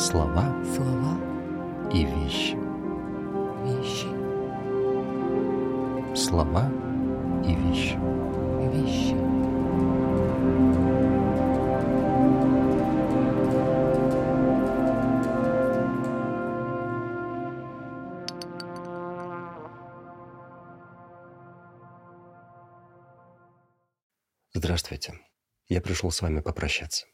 [0.00, 1.14] Слова слова
[1.92, 2.56] и вещи.
[3.66, 4.08] вещи
[6.16, 6.70] Слова
[7.44, 7.98] и вещи.
[8.72, 9.14] вещи
[24.54, 25.12] Здравствуйте.
[25.68, 27.06] Я пришел с вами попрощаться.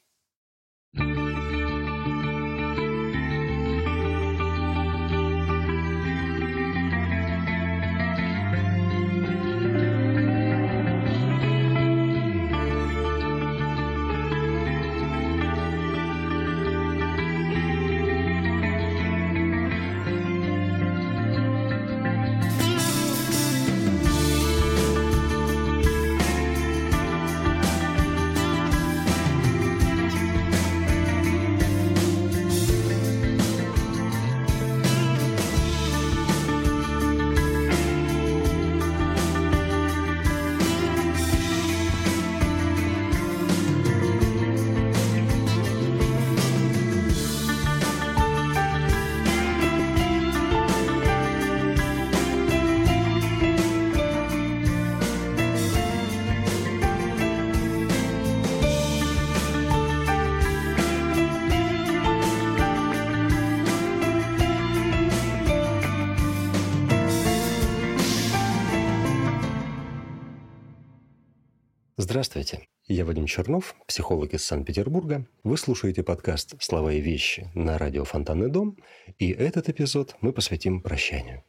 [72.09, 72.69] Здравствуйте.
[72.87, 75.27] Я Вадим Чернов, психолог из Санкт-Петербурга.
[75.43, 78.79] Вы слушаете подкаст «Слова и вещи» на радио «Фонтанный дом»,
[79.19, 81.43] и этот эпизод мы посвятим прощанию.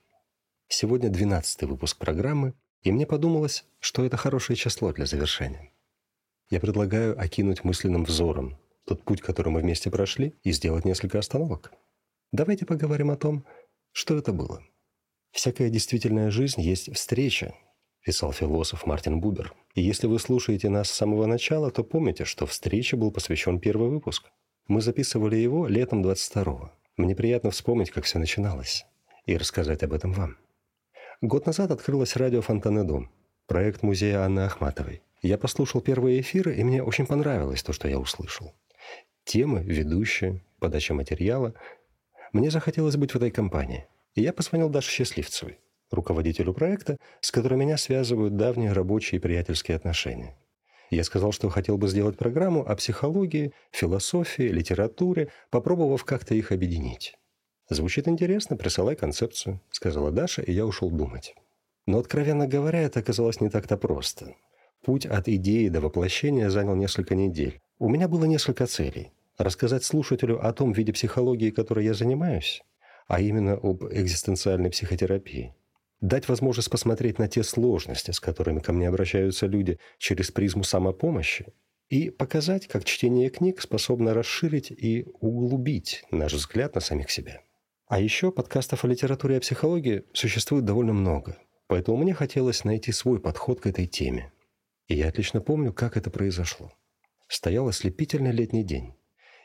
[0.68, 5.72] Сегодня 12 выпуск программы, и мне подумалось, что это хорошее число для завершения.
[6.50, 8.58] Я предлагаю окинуть мысленным взором
[8.88, 11.72] тот путь, который мы вместе прошли, и сделать несколько остановок.
[12.32, 13.46] Давайте поговорим о том,
[13.92, 14.64] что это было.
[15.30, 17.54] Всякая действительная жизнь есть встреча,
[18.04, 19.54] писал философ Мартин Бубер.
[19.78, 23.90] И если вы слушаете нас с самого начала, то помните, что встрече был посвящен первый
[23.90, 24.32] выпуск.
[24.68, 26.72] Мы записывали его летом 22-го.
[26.98, 28.88] Мне приятно вспомнить, как все начиналось,
[29.28, 30.38] и рассказать об этом вам.
[31.22, 33.12] Год назад открылось радио «Фонтанный дом»,
[33.46, 35.04] проект музея Анны Ахматовой.
[35.22, 38.56] Я послушал первые эфиры, и мне очень понравилось то, что я услышал.
[39.26, 41.54] Темы, ведущие, подача материала.
[42.34, 43.86] Мне захотелось быть в этой компании.
[44.16, 45.60] И я позвонил Даше Счастливцевой
[45.92, 50.36] руководителю проекта, с которым меня связывают давние рабочие и приятельские отношения.
[50.90, 57.16] Я сказал, что хотел бы сделать программу о психологии, философии, литературе, попробовав как-то их объединить.
[57.70, 61.36] «Звучит интересно, присылай концепцию»,— сказала Даша, и я ушел думать.
[61.86, 64.36] Но, откровенно говоря, это оказалось не так-то просто.
[64.86, 67.60] Путь от идеи до воплощения занял несколько недель.
[67.80, 69.12] У меня было несколько целей.
[69.38, 72.64] Рассказать слушателю о том виде психологии, которой я занимаюсь,
[73.08, 75.54] а именно об экзистенциальной психотерапии
[76.02, 81.48] дать возможность посмотреть на те сложности, с которыми ко мне обращаются люди через призму самопомощи,
[81.90, 87.42] и показать, как чтение книг способно расширить и углубить наш взгляд на самих себя.
[87.88, 91.38] А еще подкастов о литературе и о психологии существует довольно много,
[91.68, 94.34] поэтому мне хотелось найти свой подход к этой теме.
[94.88, 96.74] И я отлично помню, как это произошло.
[97.30, 98.94] Стоял ослепительный летний день.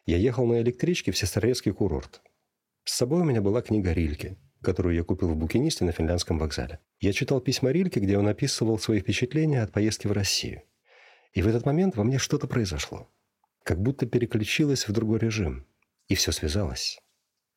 [0.05, 2.23] Я ехал на электричке в Сестрорецкий курорт.
[2.85, 6.79] С собой у меня была книга Рильке– которую я купил в букинисте на финляндском вокзале.
[7.01, 10.63] Я читал письма Рильке, где он описывал свои впечатления от поездки в Россию.
[11.33, 13.11] И в этот момент во мне что-то произошло.
[13.65, 15.67] Как будто переключилось в другой режим.
[16.09, 16.99] И все связалось.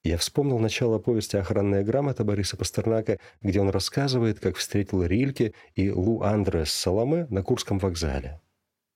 [0.03, 5.89] Я вспомнил начало повести «Охранная грамота» Бориса Пастернака, где он рассказывает, как встретил Рильке и
[5.89, 8.39] Лу Андрес Саламе на Курском вокзале,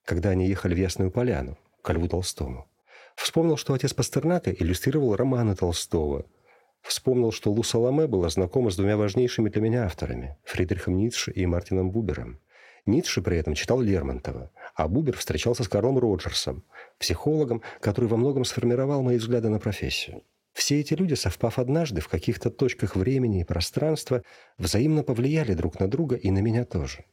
[0.06, 2.70] когда они ехали в Ясную Поляну, к Льву Толстому.
[3.16, 6.26] Вспомнил, что отец Пастернака иллюстрировал романы Толстого–
[6.82, 11.46] Вспомнил, что Лу Саламе была знакома с двумя важнейшими для меня авторами– Фридрихом Ницше и
[11.46, 12.40] Мартином Бубером.
[12.86, 16.64] Ницше при этом читал Лермонтова, а Бубер встречался с Карлом Роджерсом,
[16.98, 20.24] психологом, который во многом сформировал мои взгляды на профессию.
[20.54, 24.24] Все эти люди, совпав однажды в каких-то точках времени и пространства,
[24.58, 27.06] взаимно повлияли друг на друга и на меня тоже.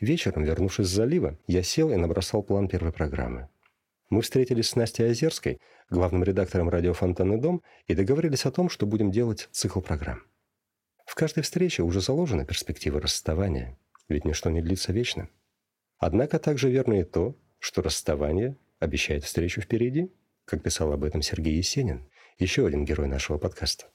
[0.00, 3.48] Вечером, вернувшись с залива, я сел и набросал план первой программы.
[4.10, 8.86] Мы встретились с Настей Озерской, главным редактором радио «Фонтанный дом», и договорились о том, что
[8.86, 10.22] будем делать цикл программ.
[11.06, 13.78] В каждой встрече уже заложена перспектива расставания,
[14.08, 15.28] ведь ничто не длится вечно.
[15.98, 20.12] Однако также верно и то, что расставание обещает встречу впереди,
[20.44, 22.08] как писал об этом Сергей Есенин,
[22.38, 23.86] еще один герой нашего подкаста.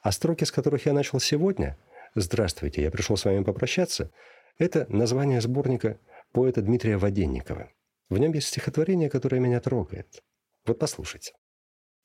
[0.00, 1.78] А строки, с которых я начал сегодня
[2.14, 4.10] «Здравствуйте, я пришел с вами попрощаться»–
[4.58, 5.98] это название сборника
[6.32, 7.70] поэта Дмитрия Воденникова–
[8.08, 10.22] в нем есть стихотворение, которое меня трогает.
[10.66, 11.32] Вот послушайте.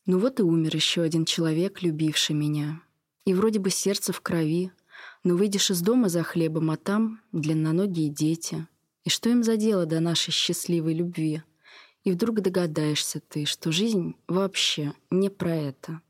[0.06, 2.82] Ну вот и умер еще один человек, любивший меня.
[3.26, 4.72] И вроде бы сердце в крови,
[5.24, 8.68] но выйдешь из дома за хлебом, а там длинноногие дети.
[9.06, 11.44] И что им за дело до нашей счастливой любви?
[12.04, 16.02] И вдруг догадаешься ты, что жизнь вообще не про это.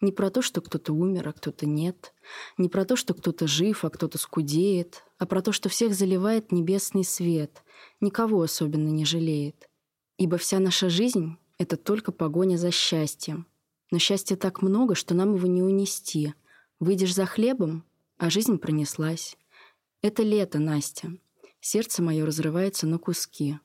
[0.00, 2.14] Не про то, что кто-то умер, а кто-то нет.
[2.56, 5.04] Не про то, что кто-то жив, а кто-то скудеет.
[5.18, 7.63] А про то, что всех заливает небесный свет.
[8.00, 9.68] Никого особенно не жалеет.
[10.18, 13.46] Ибо вся наша жизнь— это только погоня за счастьем.
[13.90, 16.34] Но счастья так много, что нам его не унести.
[16.80, 17.84] Выйдешь за хлебом,
[18.18, 19.36] а жизнь пронеслась.
[20.02, 21.16] Это лето, Настя.
[21.60, 23.58] Сердце мое разрывается на куски.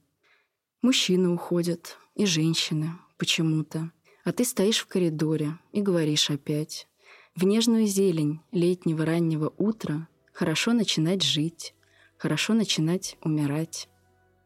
[0.81, 3.91] Мужчины уходят, и женщины, почему-то.
[4.23, 6.87] А ты стоишь в коридоре и говоришь опять.
[7.35, 11.73] В нежную зелень летнего раннего утра хорошо начинать жить,
[12.17, 13.89] хорошо начинать умирать.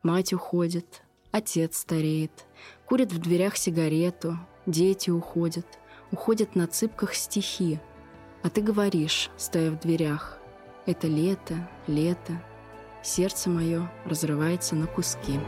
[0.03, 1.01] Мать уходит,
[1.31, 2.45] отец стареет,
[2.85, 5.65] курит в дверях сигарету, дети уходят,
[6.11, 7.79] уходят на цыпках стихи.
[8.43, 10.39] А ты говоришь, стоя в дверях,
[10.85, 12.43] это лето, лето,
[13.01, 15.39] сердце мое разрывается на куски.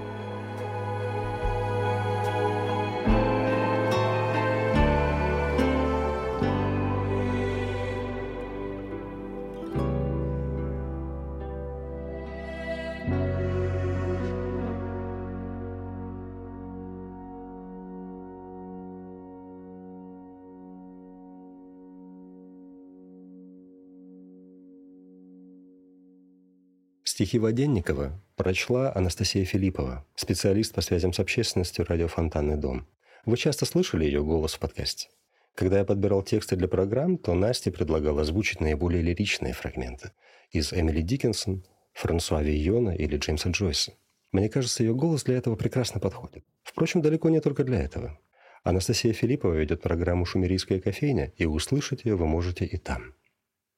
[27.16, 32.90] Стихи Воденникова прочла Анастасия Филиппова, специалист по связям с общественностью радио «Фонтанный дом».
[33.26, 35.08] Вы часто слышали ее голос в подкасте?
[35.56, 40.12] Когда я подбирал тексты для программ, то Настя предлагала озвучить наиболее лиричные фрагменты
[40.52, 41.64] из Эмили Диккенсон,
[41.94, 43.94] Франсуа Вийона или Джеймса Джойса.
[44.34, 46.44] Мне кажется, ее голос для этого прекрасно подходит.
[46.64, 48.20] Впрочем, далеко не только для этого.
[48.66, 53.14] Анастасия Филиппова ведет программу «Шумерийская кофейня», и услышать ее вы можете и там.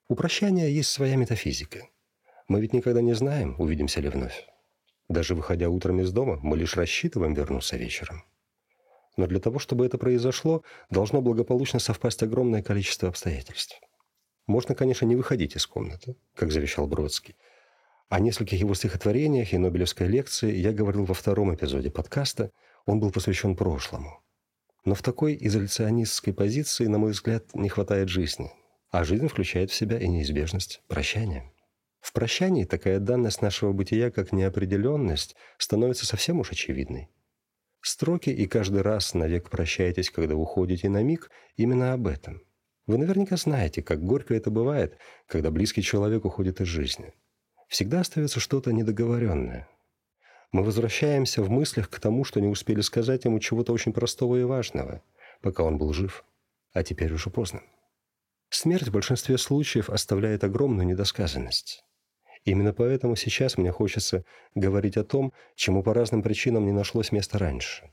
[0.09, 1.87] У прощания есть своя метафизика–
[2.47, 4.47] мы ведь никогда не знаем, увидимся ли вновь.
[5.09, 8.23] Даже выходя утром из дома, мы лишь рассчитываем вернуться вечером.
[9.15, 13.79] Но для того, чтобы это произошло, должно благополучно совпасть огромное количество обстоятельств.
[14.45, 17.35] Можно, конечно, не выходить из комнаты, как завещал Бродский.
[18.09, 22.51] О нескольких его стихотворениях и Нобелевской лекции я говорил во втором эпизоде подкаста,
[22.85, 24.21] он был посвящен прошлому.
[24.85, 28.51] Но в такой изоляционистской позиции, на мой взгляд, не хватает жизни.
[28.89, 31.51] А жизнь включает в себя и неизбежность прощания.
[32.07, 37.09] В прощании такая данность нашего бытия, как неопределенность, становится совсем уж очевидной.
[37.81, 42.43] Строки «и каждый раз навек прощаетесь, когда уходите на миг» именно об этом.
[42.85, 47.13] Вы наверняка знаете, как горько это бывает, когда близкий человек уходит из жизни.
[47.67, 49.67] Всегда остается что-то недоговоренное.
[50.53, 54.43] Мы возвращаемся в мыслях к тому, что не успели сказать ему чего-то очень простого и
[54.43, 55.03] важного,
[55.41, 56.23] пока он был жив,
[56.71, 57.63] а теперь уже поздно.
[58.49, 61.83] Смерть в большинстве случаев оставляет огромную недосказанность.
[62.47, 64.23] Именно поэтому сейчас мне хочется
[64.55, 67.91] говорить о том, чему по разным причинам не нашлось места раньше.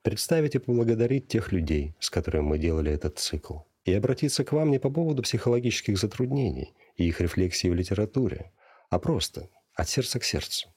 [0.00, 3.58] Представить и поблагодарить тех людей, с которыми мы делали этот цикл.
[3.84, 8.52] И обратиться к вам не по поводу психологических затруднений и их рефлексии в литературе,
[8.88, 10.74] а просто от сердца к сердцу.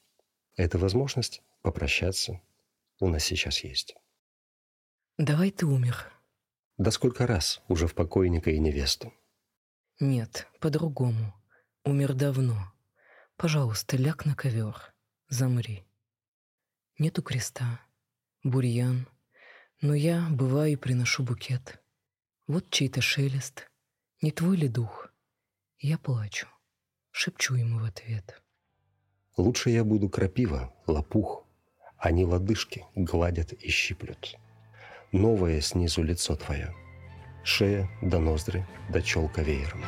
[0.58, 2.42] Эта возможность попрощаться
[3.00, 3.96] у нас сейчас есть.
[5.18, 6.12] Давай ты умер.
[6.78, 9.14] Да сколько раз уже в покойника и невесту?
[10.02, 11.34] Нет, по-другому.
[11.86, 12.71] Умер давно.
[13.42, 14.94] Пожалуйста, ляг на ковер,
[15.28, 15.84] замри.
[17.00, 17.80] Нету креста,
[18.44, 19.08] бурьян,
[19.82, 21.82] но я, бываю, приношу букет.
[22.46, 23.68] Вот чей-то шелест,
[24.22, 25.12] не твой ли дух?
[25.80, 26.46] Я плачу,
[27.10, 28.44] шепчу ему в ответ.
[29.38, 31.44] Лучше я буду крапива, лопух,
[31.98, 34.36] они лодыжки гладят и щиплют.
[35.12, 36.76] Новое снизу лицо твое,
[37.44, 39.84] шея до ноздри, до челка веером.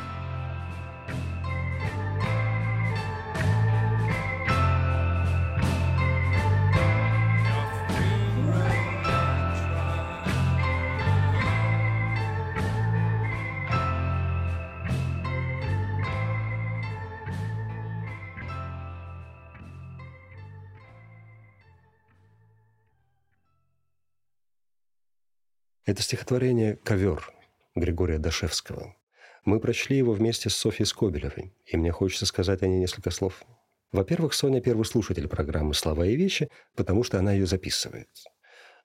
[25.94, 27.32] Это стихотворение «Ковер»
[27.76, 28.96] Григория Дашевского.
[29.44, 33.44] Мы прочли его вместе с Софьей Скобелевой, и мне хочется сказать о ней несколько слов.
[33.92, 38.08] Во-первых, Соня– первый слушатель программы «Слова и вещи», потому что она ее записывает.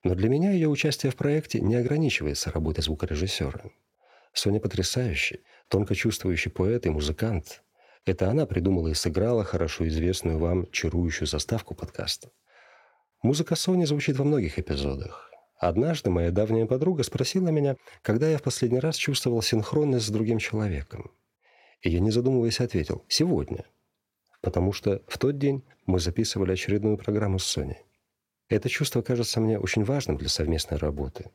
[0.04, 3.72] Но для меня ее участие в проекте не ограничивается работой звукорежиссера.
[4.32, 7.64] Соня потрясающий, тонко чувствующий поэт и музыкант.
[8.04, 12.30] Это она придумала и сыграла хорошо известную вам чарующую заставку подкаста.
[13.20, 15.29] Музыка Сони звучит во многих эпизодах.
[15.60, 20.38] Однажды моя давняя подруга спросила меня, когда я в последний раз чувствовал синхронность с другим
[20.38, 21.10] человеком.
[21.82, 23.66] И я, не задумываясь, ответил «сегодня»,
[24.40, 27.84] потому что в тот день мы записывали очередную программу с Соней.
[28.48, 31.30] Это чувство кажется мне очень важным для совместной работы.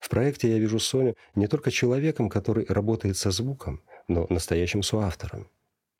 [0.00, 5.48] В проекте я вижу Соню не только человеком, который работает со звуком, но настоящим соавтором.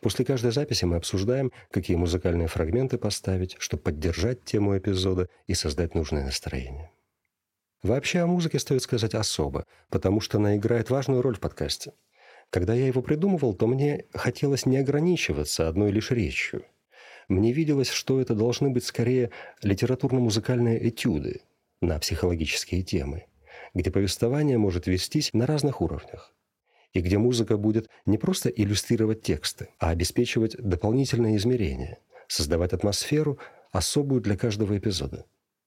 [0.00, 5.94] После каждой записи мы обсуждаем, какие музыкальные фрагменты поставить, чтобы поддержать тему эпизода и создать
[5.94, 6.91] нужное настроение.
[7.82, 11.92] Вообще о музыке стоит сказать особо, потому что она играет важную роль в подкасте.
[12.50, 16.64] Когда я его придумывал, то мне хотелось не ограничиваться одной лишь речью.
[17.28, 19.30] Мне виделось, что это должны быть скорее
[19.62, 21.40] литературно-музыкальные этюды
[21.80, 23.26] на психологические темы,
[23.74, 26.34] где повествование может вестись на разных уровнях
[26.92, 31.98] и где музыка будет не просто иллюстрировать тексты, а обеспечивать дополнительные измерения,
[32.28, 33.38] создавать атмосферу,
[33.72, 35.24] особую для каждого эпизода.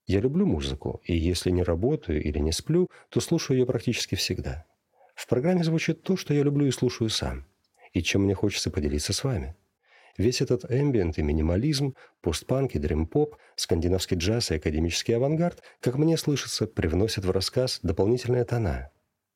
[0.07, 4.65] Я люблю музыку, и если не работаю или не сплю, то слушаю ее практически всегда.
[5.15, 7.45] В программе звучит то, что я люблю и слушаю сам,
[7.93, 9.55] и чем мне хочется поделиться с вами.
[10.17, 16.17] Весь этот эмбиент и минимализм, постпанк и дрим-поп, скандинавский джаз и академический авангард, как мне
[16.17, 18.91] слышится, привносят в рассказ дополнительные тона,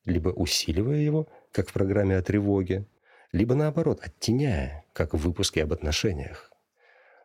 [0.06, 2.86] либо усиливая его, как в программе о тревоге,
[3.32, 6.52] либо наоборот, оттеняя, как в выпуске об отношениях.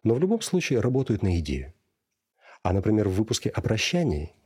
[0.02, 1.74] Но в любом случае работают на идею.
[2.64, 3.60] А, например, в выпуске о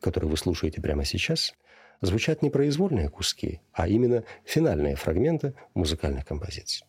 [0.01, 1.55] который вы слушаете прямо сейчас,
[2.01, 6.85] звучат не произвольные куски, а именно финальные фрагменты музыкальных композиций.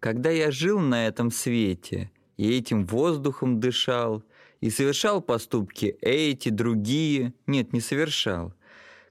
[0.00, 4.24] Когда я жил на этом свете, и этим воздухом дышал,
[4.62, 8.54] и совершал поступки эти, другие, нет, не совершал–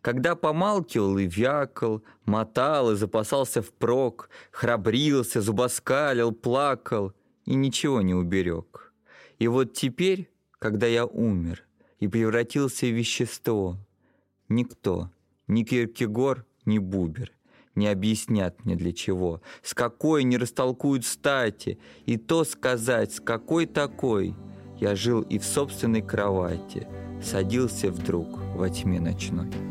[0.02, 7.12] когда помалкивал и вякал, мотал и запасался впрок, храбрился, зубоскалил, плакал
[7.46, 8.94] и ничего не уберег.
[9.40, 11.66] И вот теперь, когда я умер
[12.00, 13.78] и превратился в вещество,
[14.48, 15.10] никто,
[15.48, 17.32] ни Киркегор, ни Бубер
[17.80, 23.66] не объяснят мне для чего, с какой не растолкуют стати, и то сказать, с какой
[23.66, 24.36] такой.
[24.80, 26.88] Я жил и в собственной кровати,
[27.24, 29.69] садился вдруг во тьме ночной.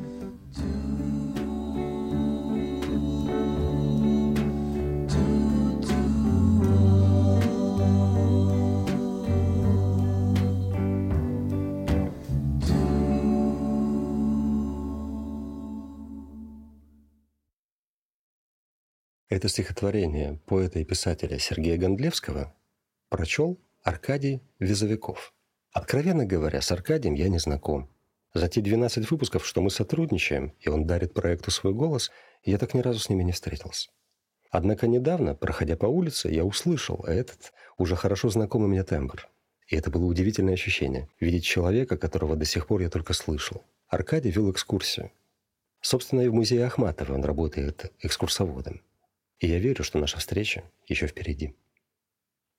[19.39, 22.53] Это стихотворение поэта и писателя Сергея Гондлевского
[23.09, 25.33] прочел Аркадий Визовиков.
[25.71, 27.89] Откровенно говоря, с Аркадием я не знаком.
[28.35, 32.11] За те 12 выпусков, что мы сотрудничаем, и он дарит проекту свой голос,
[32.43, 33.91] я так ни разу с ними не встретился.
[34.51, 39.29] Однако недавно, проходя по улице, я услышал этот уже хорошо знакомый мне тембр.
[39.69, 43.63] И это было удивительное ощущение– видеть человека, которого до сих пор я только слышал.
[43.87, 45.13] Аркадий вел экскурсию.
[45.81, 48.83] Собственно, и в музее Ахматова он работает экскурсоводом.
[49.41, 51.55] И я верю, что наша встреча еще впереди.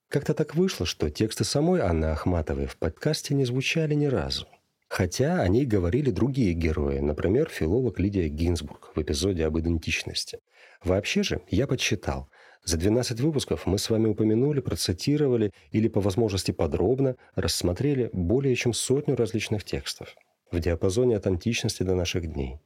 [0.08, 4.48] Как-то так вышло, что тексты самой Анны Ахматовой в подкасте не звучали ни разу.
[4.88, 10.40] Хотя о ней говорили другие герои, например, филолог Лидия Гинзбург в эпизоде об идентичности.
[10.84, 12.30] Вообще же, я подсчитал,
[12.64, 18.74] за 12 выпусков мы с вами упомянули, процитировали или по возможности подробно рассмотрели более чем
[18.74, 20.16] сотню различных текстов
[20.52, 22.60] в диапазоне от античности до наших дней,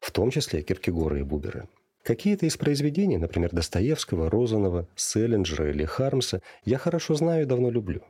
[0.00, 1.66] в том числе Киркегора и Бубера.
[2.04, 8.02] Какие-то из произведений, например, Достоевского, Розанова, Селлинджера или Хармса, я хорошо знаю и давно люблю.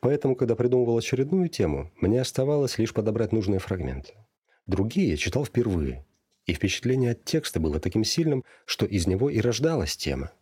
[0.00, 4.14] Поэтому, когда придумывал очередную тему, мне оставалось лишь подобрать нужные фрагменты.
[4.66, 6.04] Другие я читал впервые,
[6.46, 10.32] и впечатление от текста было таким сильным, что из него и рождалась тема.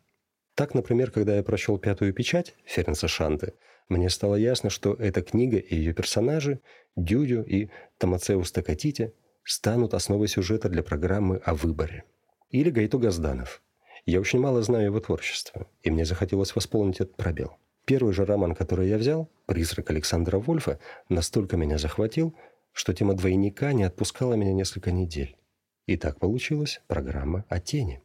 [0.55, 3.53] Так, например, когда я прочел «Пятую печать» Ференса Шанты,
[3.91, 6.61] мне стало ясно, что эта книга и ее персонажи,
[6.97, 7.69] Дюдю и
[7.99, 9.13] Томацеус Токатити,
[9.45, 12.05] станут основой сюжета для программы о выборе.
[12.51, 13.63] Или Гайту Газданов.
[14.07, 17.59] Я очень мало знаю его творчества, и мне захотелось восполнить этот пробел.
[17.85, 20.79] Первый же роман, который я взял, «Призрак Александра Вольфа»,
[21.09, 22.35] настолько меня захватил,
[22.73, 25.37] что тема двойника не отпускала меня несколько недель.
[25.87, 28.03] И так получилась программа о тени.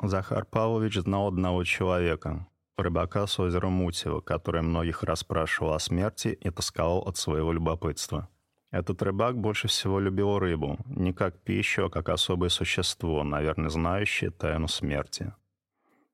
[0.00, 6.50] Захар Павлович знал одного человека, рыбака с озера Мутьева, который многих расспрашивал о смерти и
[6.50, 8.28] тосковал от своего любопытства.
[8.76, 14.30] Этот рыбак больше всего любил рыбу, не как пищу, а как особое существо, наверное, знающее
[14.30, 15.32] тайну смерти.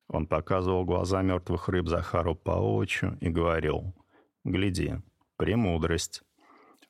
[0.07, 3.97] Он показывал глаза мертвых рыб Захару Павловичу и говорил,
[4.45, 4.95] «Гляди,
[5.39, 6.23] премудрость.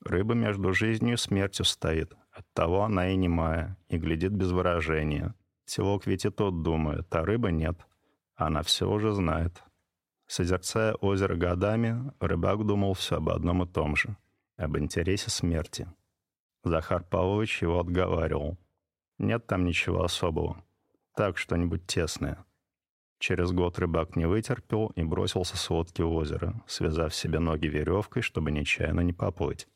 [0.05, 5.35] Рыба между жизнью и смертью стоит, оттого она и немая, и глядит без выражения.
[5.64, 7.81] Телок ведь и тот думает, а рыба нет.
[8.35, 9.62] Она все уже знает».
[10.26, 14.19] Созерцая озеро годами, рыбак думал все об одном и том же—
[14.62, 15.88] об интересе смерти.
[16.64, 18.57] Захар Павлович его отговаривал.
[19.19, 20.64] Нет там ничего особого.
[21.16, 22.45] Так, что-нибудь тесное.
[23.19, 28.23] Через год рыбак не вытерпел и бросился с лодки в озеро, связав себе ноги веревкой,
[28.23, 29.69] чтобы нечаянно не поплыть.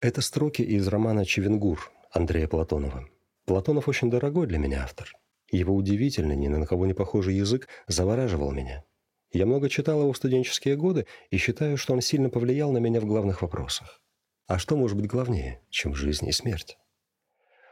[0.00, 3.08] Это строки из романа «Чевенгур» Андрея Платонова.
[3.46, 5.12] Платонов очень дорогой для меня автор.
[5.50, 8.84] Его удивительный, ни на кого не похожий язык завораживал меня.
[9.32, 13.00] Я много читал его в студенческие годы и считаю, что он сильно повлиял на меня
[13.00, 14.02] в главных вопросах.
[14.46, 16.76] А что может быть главнее, чем жизнь и смерть?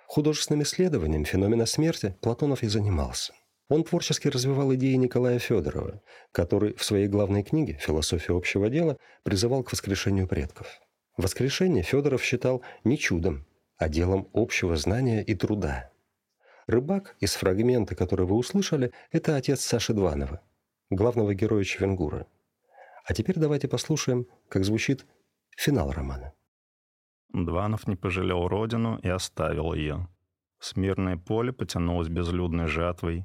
[0.06, 3.34] Художественным исследованием феномена смерти Платонов и занимался.
[3.68, 6.02] Он творчески развивал идеи Николая Федорова,
[6.32, 10.80] который в своей главной книге «Философия общего дела» призывал к воскрешению предков.
[11.16, 15.92] Воскрешение Федоров считал не чудом, а делом общего знания и труда.
[16.66, 20.40] Рыбак из фрагмента, который вы услышали, это отец Саши Дванова,
[20.90, 22.26] главного героя Чевенгура.
[23.04, 25.06] А теперь давайте послушаем, как звучит
[25.56, 26.32] финал романа.
[27.32, 30.08] Дванов не пожалел родину и оставил ее.
[30.58, 33.24] Смирное поле потянулось безлюдной жатвой,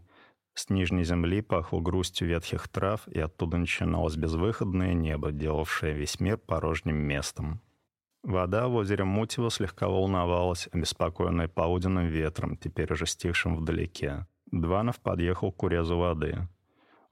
[0.55, 6.38] с нижней земли пахло грустью ветхих трав, и оттуда начиналось безвыходное небо, делавшее весь мир
[6.38, 7.62] порожним местом.
[8.24, 14.27] Вода в озере Мутево слегка волновалась, обеспокоенная полуденным ветром, теперь уже стихшим вдалеке.
[14.50, 16.48] Дванов подъехал к урезу воды.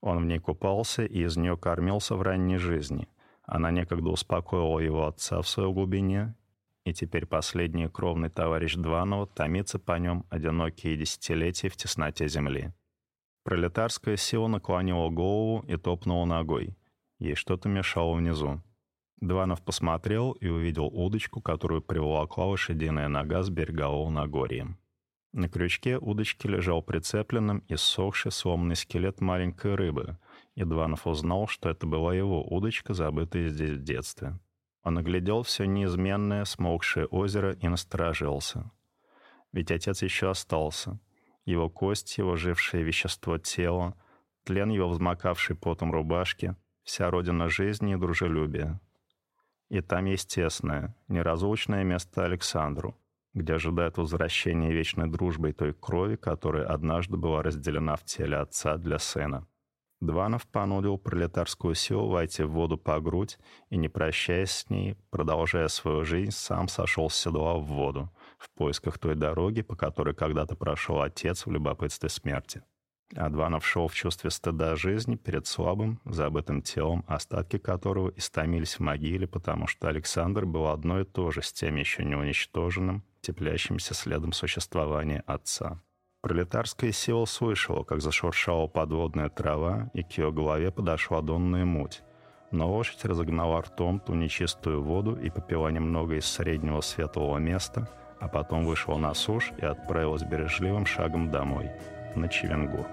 [0.04, 3.08] Он в ней купался и из нее кормился в ранней жизни.
[3.44, 6.36] Она некогда успокоила его отца в своей глубине,
[6.84, 12.74] и теперь последний кровный товарищ Дванова томится по нем одинокие десятилетия в тесноте земли.
[13.46, 16.76] Пролетарская сила наклонила голову и топнула ногой.
[17.20, 18.62] Ей что-то мешало внизу.
[19.22, 24.78] Дванов посмотрел и увидел удочку, которую приволокла лошадиная нога с берегового Нагорья.
[25.34, 30.18] На крючке удочки лежал прицепленным и ссохший сломанный скелет маленькой рыбы,
[30.56, 34.40] и Дванов узнал, что это была его удочка, забытая здесь в детстве.
[34.84, 38.72] Он оглядел все неизменное, смолкшее озеро и насторожился.
[39.52, 41.00] Ведь отец еще остался.
[41.46, 43.96] Его кость, его жившее вещество тела,
[44.44, 48.80] тлен его взмокавший потом рубашки, вся родина жизни и дружелюбия—
[49.74, 52.96] и там есть тесное, неразлучное место Александру,
[53.34, 58.78] где ожидает возвращения вечной дружбы и той крови, которая однажды была разделена в теле отца
[58.78, 59.48] для сына.
[60.02, 65.70] Дванов понудил пролетарскую силу войти в воду по грудь и, не прощаясь с ней, продолжая
[65.70, 70.56] свою жизнь, сам сошел с седла в воду в поисках той дороги, по которой когда-то
[70.56, 72.62] прошел отец в любопытстве смерти.
[73.16, 79.28] Адванов шел в чувстве стыда жизни перед слабым, забытым телом, остатки которого истомились в могиле,
[79.28, 84.34] потому что Александр был одно и то же с тем еще не уничтоженным, теплящимся следом
[84.34, 85.82] существования отца.
[86.22, 92.04] Пролетарская сила слышала, как зашуршала подводная трава, и к ее голове подошла донная муть.
[92.52, 98.28] Но лошадь разогнала ртом ту нечистую воду и попила немного из среднего светлого места, а
[98.28, 101.72] потом вышла на сушь и отправилась бережливым шагом домой,
[102.16, 102.86] на Чевенгур.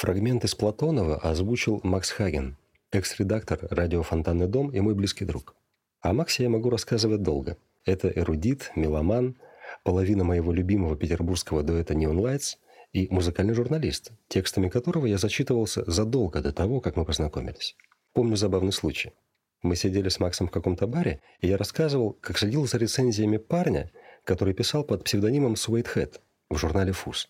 [0.00, 2.56] Фрагмент из Платонова озвучил Макс Хаген,
[2.90, 5.54] экс-редактор радио «Фонтанный дом» и мой близкий друг.
[6.00, 7.58] О Максе я могу рассказывать долго.
[7.84, 9.36] Это эрудит, меломан,
[9.84, 12.56] половина моего любимого петербургского дуэта «Neon Lights»
[12.94, 17.76] и музыкальный журналист, текстами которого я зачитывался задолго до того, как мы познакомились.
[18.14, 19.12] Помню забавный случай.
[19.60, 23.90] Мы сидели с Максом в каком-то баре, и я рассказывал, как следил за рецензиями парня,
[24.24, 27.28] который писал под псевдонимом Суэйтхед в журнале «Фуз»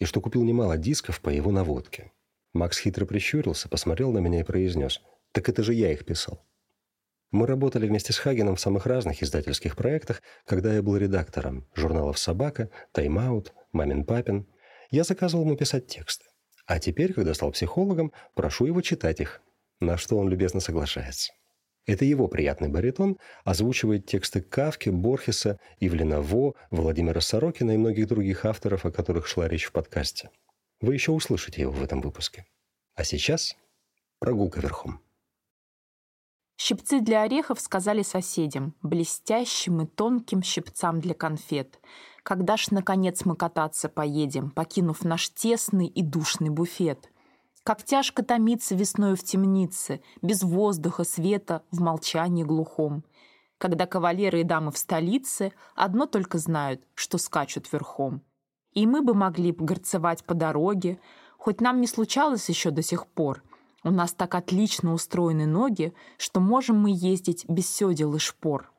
[0.00, 2.10] и что купил немало дисков по его наводке.
[2.52, 6.44] Макс хитро прищурился, посмотрел на меня и произнес «Так это же я их писал».
[7.30, 12.18] Мы работали вместе с Хагеном в самых разных издательских проектах, когда я был редактором журналов
[12.18, 14.48] «Собака», «Тайм-аут», «Мамин папин».
[14.90, 16.24] Я заказывал ему писать тексты.
[16.66, 19.40] А теперь, когда стал психологом, прошу его читать их,
[19.78, 21.32] на что он любезно соглашается.
[21.90, 28.44] Это его приятный баритон озвучивает тексты Кавки, Борхеса, Ивлена Во, Владимира Сорокина и многих других
[28.44, 30.30] авторов, о которых шла речь в подкасте.
[30.80, 32.46] Вы еще услышите его в этом выпуске.
[32.94, 33.56] А сейчас
[34.20, 35.00] прогулка верхом.
[36.56, 41.80] Щипцы для орехов сказали соседям, блестящим и тонким щипцам для конфет.
[42.22, 47.10] Когда ж, наконец, мы кататься поедем, покинув наш тесный и душный буфет?
[47.62, 53.04] Как тяжко томиться весною в темнице, без воздуха, света, в молчании глухом.
[53.58, 58.22] Когда кавалеры и дамы в столице одно только знают, что скачут верхом.
[58.72, 60.98] И мы бы могли горцевать по дороге,
[61.36, 63.42] хоть нам не случалось еще до сих пор.
[63.84, 68.72] У нас так отлично устроены ноги, что можем мы ездить без седел и шпор.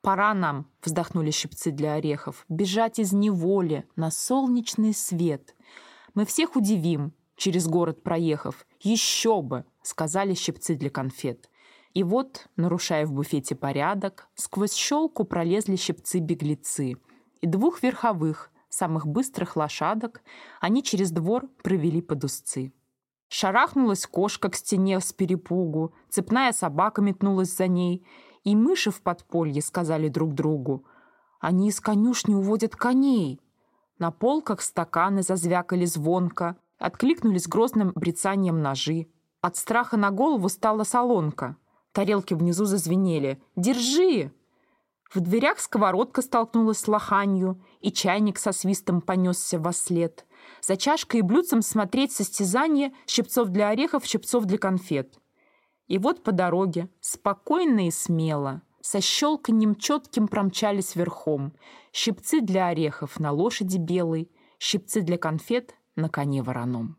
[0.00, 5.56] Пора нам, вздохнули щипцы для орехов, бежать из неволи на солнечный свет.
[6.14, 8.66] Мы всех удивим, через город проехав.
[8.80, 11.48] Еще бы, сказали щипцы для конфет.
[11.94, 16.96] И вот, нарушая в буфете порядок, сквозь щелку пролезли щипцы-беглецы.
[17.40, 20.22] И двух верховых, самых быстрых лошадок,
[20.60, 22.72] они через двор провели под узцы.
[23.28, 28.06] Шарахнулась кошка к стене с перепугу, цепная собака метнулась за ней,
[28.44, 30.84] и мыши в подполье сказали друг другу,
[31.40, 33.40] «Они из конюшни уводят коней».
[33.98, 39.08] На полках стаканы зазвякали звонко, откликнулись грозным брецанием ножи.
[39.40, 41.56] От страха на голову стала солонка.
[41.92, 43.40] Тарелки внизу зазвенели.
[43.56, 44.32] «Держи!»
[45.12, 50.26] В дверях сковородка столкнулась с лоханью, и чайник со свистом понесся во след.
[50.60, 55.18] За чашкой и блюдцем смотреть состязание щипцов для орехов, щипцов для конфет.
[55.86, 61.54] И вот по дороге, спокойно и смело, со щелканьем четким промчались верхом.
[61.92, 66.96] Щипцы для орехов на лошади белой, щипцы для конфет на коне вороном.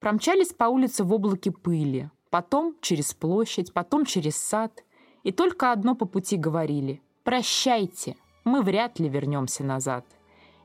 [0.00, 4.84] Промчались по улице в облаке пыли, потом через площадь, потом через сад.
[5.22, 10.06] И только одно по пути говорили «Прощайте, мы вряд ли вернемся назад».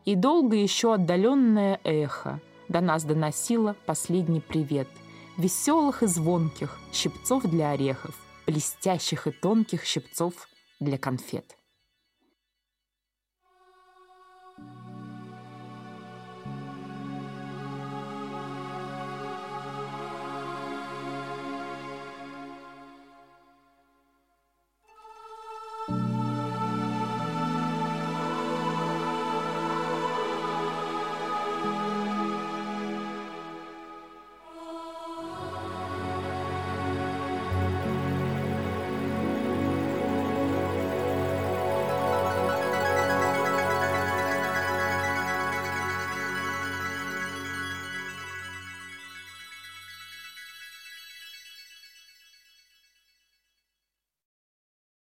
[0.06, 4.88] И долго еще отдаленное эхо до нас доносило последний привет–
[5.38, 8.16] веселых и звонких щипцов для орехов,
[8.48, 10.34] блестящих и тонких щипцов
[10.80, 11.58] для конфет.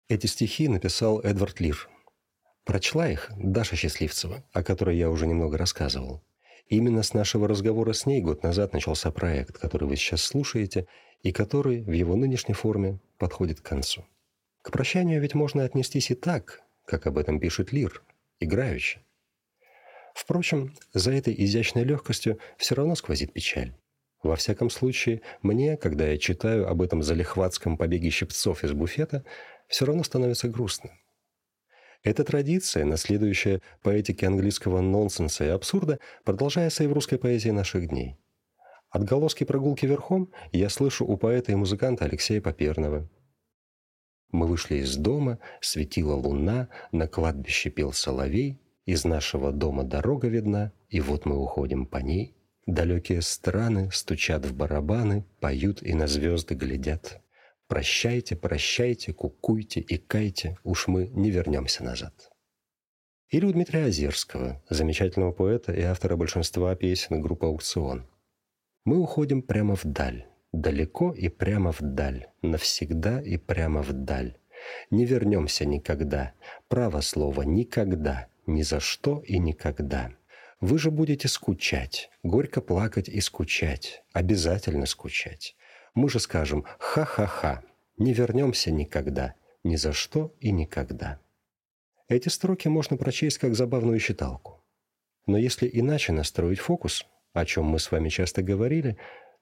[0.09, 1.87] Эти стихи написал Эдвард Лир.
[2.65, 6.23] Прочла их Даша Счастливцева, о которой я уже немного рассказывал.
[6.67, 10.87] Именно с нашего разговора с ней год назад начался проект, который вы сейчас слушаете,
[11.21, 14.03] и который в его нынешней форме подходит к концу.
[14.63, 18.01] К прощанию ведь можно отнестись и так, как об этом пишет Лир,
[18.39, 19.01] играюще.
[20.15, 23.75] Впрочем, за этой изящной легкостью все равно сквозит печаль.
[24.23, 29.23] Во всяком случае, мне, когда я читаю об этом залихватском побеге щипцов из буфета,
[29.69, 30.91] все равно становится грустно.
[32.03, 38.17] Эта традиция, наследующая поэтике английского нонсенса и абсурда, продолжается и в русской поэзии наших дней.
[38.89, 43.07] Отголоски прогулки верхом я слышу у поэта и музыканта Алексея Поперного.
[44.31, 50.71] Мы вышли из дома, светила луна, на кладбище пел соловей, из нашего дома дорога видна,
[50.89, 52.35] и вот мы уходим по ней.
[52.65, 57.21] Далекие страны стучат в барабаны, поют и на звезды глядят.
[57.69, 62.31] Прощайте, прощайте, кукуйте и кайте, уж мы не вернемся назад.
[63.29, 68.09] Или у Дмитрия Озерского, замечательного поэта и автора большинства песен группы «Аукцион».
[68.85, 74.39] Мы уходим прямо вдаль, далеко и прямо вдаль, навсегда и прямо вдаль.
[74.89, 76.33] Не вернемся никогда,
[76.69, 80.09] право слово «никогда», ни за что и никогда.
[80.59, 85.55] Вы же будете скучать, горько плакать и скучать, обязательно скучать.
[85.93, 87.63] Мы же скажем «ха-ха-ха»,
[87.97, 91.19] не вернемся никогда, ни за что и никогда.
[92.07, 94.63] Эти строки можно прочесть как забавную считалку.
[95.25, 98.97] Но если иначе настроить фокус, о чем мы с вами часто говорили,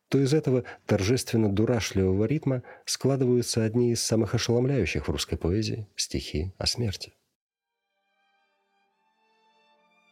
[0.10, 6.66] то из этого торжественно-дурашливого ритма складываются одни из самых ошеломляющих в русской поэзии стихи о
[6.66, 7.14] смерти.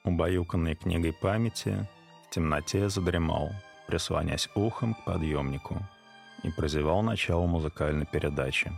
[0.03, 1.87] Убаюканный книгой памяти,
[2.27, 3.51] в темноте задремал,
[3.87, 5.79] прислонясь ухом к подъемнику–
[6.45, 8.71] и прозевал начало музыкальной передачи.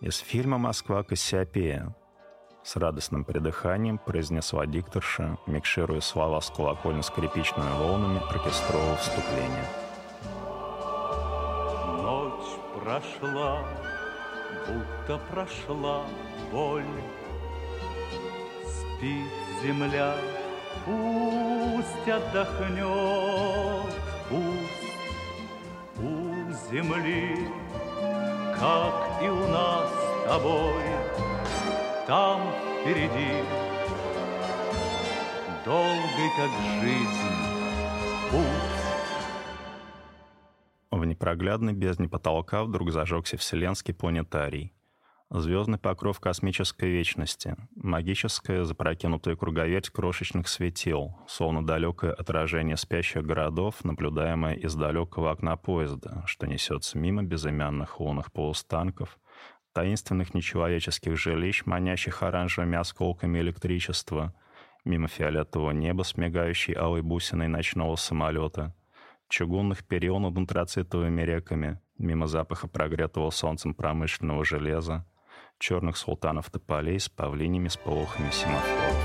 [0.00, 1.94] Из фильма «Москва Кассиопея»
[2.62, 9.68] с радостным придыханием произнесла дикторша, микшируя слова с колокольно-скрипичными волнами оркестрового вступления.
[12.00, 13.64] Ночь прошла,
[14.66, 16.04] будто прошла
[16.52, 16.84] боль.
[18.64, 20.14] Спит земля,
[20.86, 23.94] пусть отдохнет,
[24.30, 24.83] пусть
[26.74, 27.36] земли,
[28.58, 30.82] как и у нас с тобой,
[32.04, 32.40] там
[32.80, 33.44] впереди,
[35.64, 36.50] долгий как
[36.82, 38.74] жизнь, путь.
[41.04, 44.72] непроглядной бездне потолка вдруг зажегся вселенский планетарий.
[45.30, 54.54] Звездный покров космической вечности, магическая запрокинутая круговерть крошечных светил, словно далекое отражение спящих городов, наблюдаемое
[54.54, 59.18] из далекого окна поезда, что несется мимо безымянных лунных полустанков,
[59.72, 64.34] таинственных нечеловеческих жилищ, манящих оранжевыми осколками электричества,
[64.84, 68.72] мимо фиолетового неба с мигающей алой бусиной ночного самолета,
[69.28, 75.04] чугунных перил над антрацитовыми реками, мимо запаха прогретого солнцем промышленного железа,
[75.58, 78.96] черных султанов тополей с павлиними сполохами семафоров.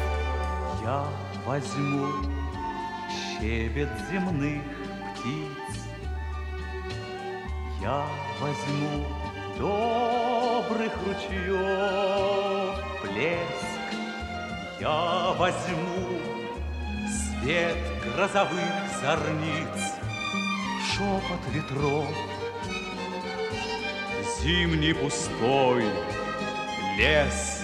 [0.83, 1.05] Я
[1.45, 2.07] возьму
[3.09, 4.62] щебет земных
[5.13, 5.83] птиц,
[7.81, 8.05] Я
[8.41, 9.05] возьму
[9.57, 13.79] добрых ручьев плеск,
[14.79, 16.19] Я возьму
[17.07, 19.93] свет грозовых зорниц,
[20.91, 22.07] Шепот ветров,
[24.41, 25.85] зимний пустой
[26.99, 27.63] лес.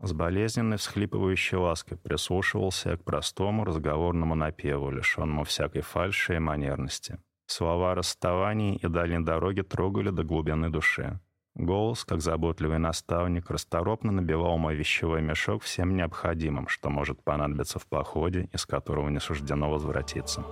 [0.00, 7.18] С болезненной всхлипывающей лаской прислушивался я к простому разговорному напеву, лишенному всякой фальши и манерности.
[7.46, 11.18] Слова о расставании и дальней дороге трогали до глубины души.
[11.54, 17.86] Голос, как заботливый наставник, расторопно набивал мой вещевой мешок всем необходимым, что может понадобиться в
[17.86, 20.44] походе, из которого не суждено возвратиться.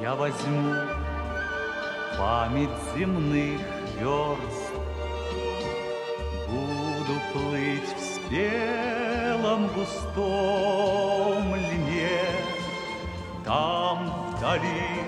[0.00, 0.74] Я возьму
[2.16, 3.60] память земных
[4.00, 4.61] верст,
[7.32, 12.20] плыть в спелом густом льне,
[13.44, 15.04] Там вдали,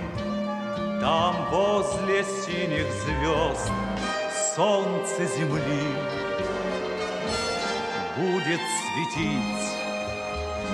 [1.00, 3.70] там возле синих звезд
[4.54, 5.82] Солнце земли
[8.16, 9.64] будет светить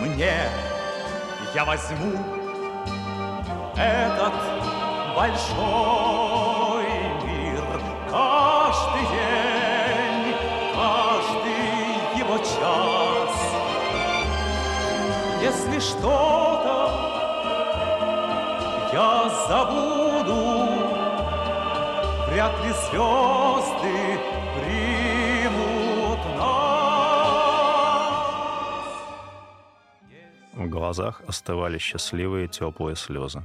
[0.02, 0.36] мне.
[1.54, 2.12] Я возьму
[3.76, 4.34] этот
[5.16, 6.49] большой
[12.60, 13.34] час.
[15.42, 16.76] Если что-то
[18.92, 20.68] я забуду,
[22.28, 24.18] вряд ли звезды
[24.56, 26.90] примут нас.
[30.52, 33.42] В глазах остывали счастливые теплые слезы.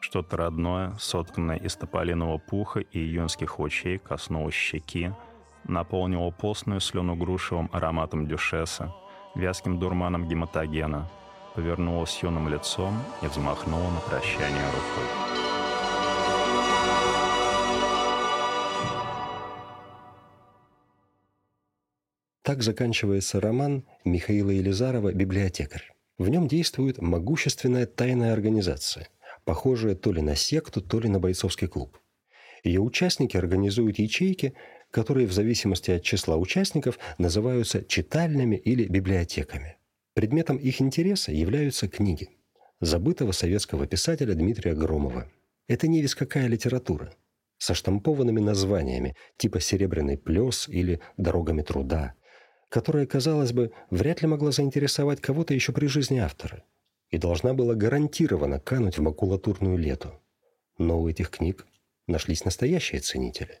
[0.00, 5.12] Что-то родное, сотканное из тополиного пуха и июнских лучей, коснулось щеки,
[5.68, 8.94] наполнило постную слюну грушевым ароматом дюшеса,
[9.34, 11.10] вязким дурманом гематогена,
[11.54, 15.36] повернулось юным лицом и взмахнуло на прощание рукой.
[22.42, 25.90] Так заканчивается роман Михаила Елизарова «Библиотекарь».
[26.16, 29.08] В нем действует могущественная тайная организация,
[29.44, 31.98] похожая то ли на секту, то ли на бойцовский клуб.
[32.62, 34.54] Ее участники организуют ячейки,
[34.90, 39.76] которые в зависимости от числа участников называются читальными или библиотеками.
[40.14, 42.30] Предметом их интереса являются книги
[42.80, 45.30] забытого советского писателя Дмитрия Громова.
[45.68, 47.12] Это не весь какая литература,
[47.58, 52.14] со штампованными названиями типа «Серебряный плес» или «Дорогами труда»,
[52.68, 56.64] которая, казалось бы, вряд ли могла заинтересовать кого-то еще при жизни автора
[57.10, 60.20] и должна была гарантированно кануть в макулатурную лету.
[60.76, 61.66] Но у этих книг
[62.06, 63.60] нашлись настоящие ценители,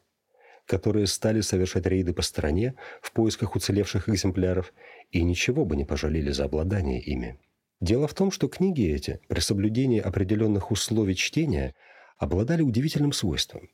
[0.66, 4.72] которые стали совершать рейды по стране в поисках уцелевших экземпляров
[5.10, 7.38] и ничего бы не пожалели за обладание ими.
[7.80, 11.74] Дело в том, что книги эти, при соблюдении определенных условий чтения,
[12.18, 13.68] обладали удивительным свойством.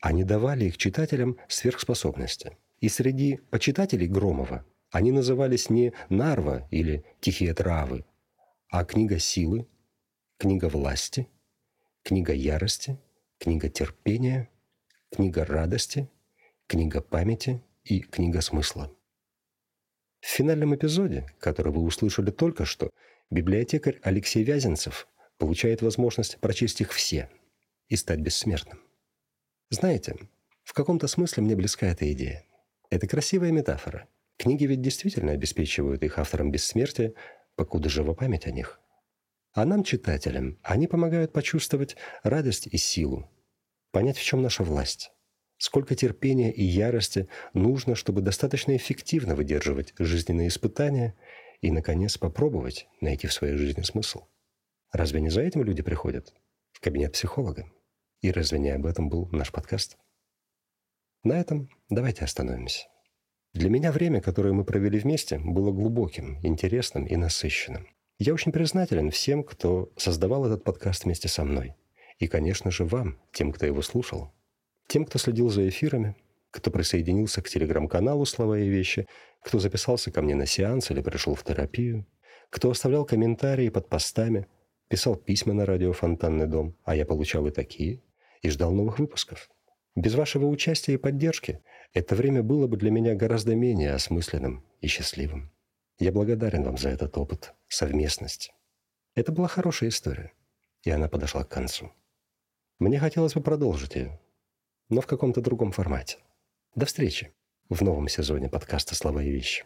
[0.00, 7.52] Они давали их читателям сверхспособности– и среди почитателей Громова они назывались не «Нарва» или «Тихие
[7.54, 8.04] травы»,
[8.70, 9.66] а «Книга силы»,
[10.38, 11.28] «Книга власти»,
[12.02, 12.98] «Книга ярости»,
[13.38, 14.48] «Книга терпения»,
[15.10, 16.08] «Книга радости»,
[16.68, 18.94] «Книга памяти» и «Книга смысла».
[20.20, 22.90] В финальном эпизоде, который вы услышали только что,
[23.30, 27.30] библиотекарь Алексей Вязенцев получает возможность прочесть их все
[27.88, 28.82] и стать бессмертным.
[29.70, 30.16] Знаете,
[30.62, 32.44] в каком-то смысле мне близка эта идея.
[32.90, 34.06] Это красивая метафора.
[34.36, 37.14] Книги ведь действительно обеспечивают их авторам бессмертие,
[37.56, 38.78] покуда жива память о них.
[39.54, 43.26] А нам, читателям, они помогают почувствовать радость и силу,
[43.90, 45.12] понять, в чем наша власть,
[45.58, 51.14] сколько терпения и ярости нужно, чтобы достаточно эффективно выдерживать жизненные испытания
[51.60, 54.24] и, наконец, попробовать найти в своей жизни смысл.
[54.92, 56.32] Разве не за этим люди приходят
[56.72, 57.70] в кабинет психолога?
[58.20, 59.98] И разве не об этом был наш подкаст?
[61.24, 62.86] На этом давайте остановимся.
[63.52, 67.88] Для меня время, которое мы провели вместе, было глубоким, интересным и насыщенным.
[68.18, 71.74] Я очень признателен всем, кто создавал этот подкаст вместе со мной.
[72.18, 74.32] И, конечно же, вам, тем, кто его слушал.
[74.88, 76.16] Тем, кто следил за эфирами,
[76.50, 79.06] кто присоединился к телеграм-каналу «Слова и вещи»,
[79.44, 82.06] кто записался ко мне на сеанс или пришел в терапию,
[82.48, 84.46] кто оставлял комментарии под постами,
[84.88, 88.02] писал письма на радио «Фонтанный дом», а я получал и такие,
[88.40, 89.50] и ждал новых выпусков.
[89.94, 91.60] Без вашего участия и поддержки
[91.92, 95.52] это время было бы для меня гораздо менее осмысленным и счастливым.
[95.98, 98.52] Я благодарен вам за этот опыт, совместность.
[99.14, 100.32] Это была хорошая история,
[100.82, 101.92] и она подошла к концу.
[102.78, 104.18] Мне хотелось бы продолжить ее,
[104.88, 106.18] но в каком-то другом формате.
[106.74, 107.32] До встречи
[107.68, 109.64] в новом сезоне подкаста «Слова и вещи».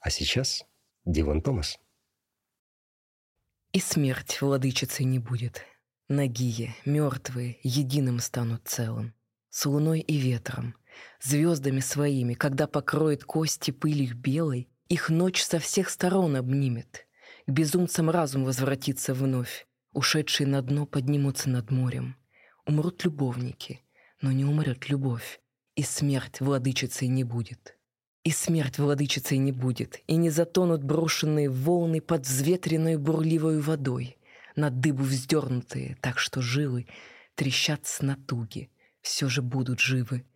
[0.00, 0.64] А сейчас
[1.04, 1.78] Дилан Томас.
[3.72, 5.64] И смерть владычицей не будет.
[6.08, 9.14] Нагие, мертвые, единым станут целым.
[9.48, 10.76] С луной и ветром,
[11.20, 17.06] звездами своими, когда покроет кости пылью белой, их ночь со всех сторон обнимет.
[17.46, 22.16] К безумцам разум возвратится вновь, ушедшие на дно поднимутся над морем.
[22.66, 23.80] Умрут любовники,
[24.20, 25.40] но не умрет любовь,
[25.76, 27.76] и смерть владычицей не будет.
[28.22, 34.18] И смерть владычицей не будет, и не затонут брошенные волны под взветренной бурливой водой,
[34.56, 36.86] на дыбу вздернутые, так что жилы
[37.34, 40.26] трещат с натуги, все же будут живы.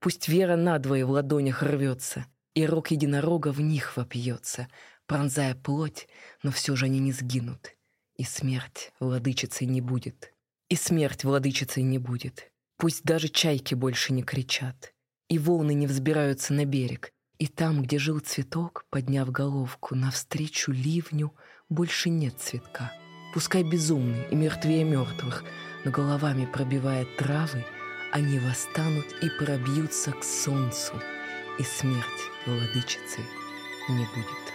[0.00, 4.66] Пусть вера надвое в ладонях рвется, и рог единорога в них вопьется,
[5.06, 6.08] пронзая плоть,
[6.42, 7.76] но все же они не сгинут,
[8.16, 10.32] и смерть владычицей не будет.
[10.68, 12.49] И смерть владычицей не будет.
[12.80, 14.94] Пусть даже чайки больше не кричат,
[15.28, 21.34] и волны не взбираются на берег, и там, где жил цветок, подняв головку, навстречу ливню
[21.68, 22.90] больше нет цветка.
[23.34, 25.44] Пускай безумный и мертвее мертвых,
[25.84, 27.66] но головами пробивая травы,
[28.12, 30.94] они восстанут и пробьются к солнцу,
[31.58, 33.20] и смерть владычицы
[33.90, 34.49] не будет.